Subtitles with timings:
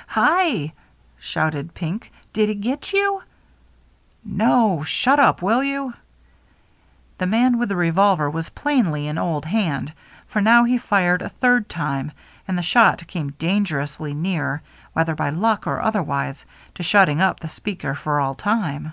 [0.08, 0.74] "Hi!"
[1.18, 3.22] shouted Pink," did he get you?"
[4.46, 4.82] «No.
[4.82, 5.94] Shut up, will you?"
[7.16, 9.94] The man with the revolver was plainly an old hand,
[10.26, 12.12] for now he fired a third time;
[12.46, 14.60] and the shot came dangerously near,
[14.92, 16.44] whether by luck or otherwise,
[16.74, 18.92] to shutting up the speaker for all time.